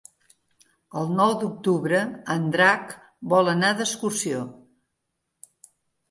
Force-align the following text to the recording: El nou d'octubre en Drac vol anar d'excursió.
El 1.01 1.09
nou 1.17 1.33
d'octubre 1.41 1.99
en 2.35 2.47
Drac 2.55 2.95
vol 3.33 3.51
anar 3.53 3.69
d'excursió. 3.81 4.41